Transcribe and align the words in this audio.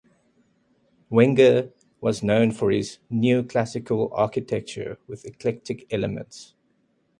Wenger 1.11 1.69
was 1.99 2.23
known 2.23 2.49
for 2.53 2.71
his 2.71 2.97
Neoclassical 3.11 4.09
architecture 4.13 4.97
with 5.05 5.25
eclectic 5.25 5.85
elements. 5.93 6.55